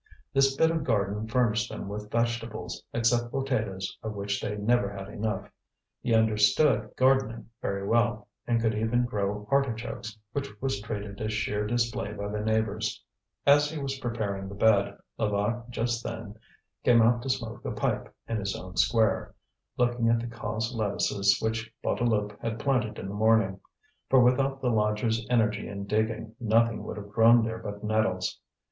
[0.33, 5.09] This bit of garden furnished them with vegetables, except potatoes of which they never had
[5.09, 5.47] enough.
[6.01, 11.67] He understood gardening very well, and could even grow artichokes, which was treated as sheer
[11.67, 13.03] display by the neighbours.
[13.45, 16.33] As he was preparing the bed, Levaque just then
[16.83, 19.35] came out to smoke a pipe in his own square,
[19.77, 23.59] looking at the cos lettuces which Bouteloup had planted in the morning;
[24.09, 28.39] for without the lodger's energy in digging nothing would have grown there but nettles.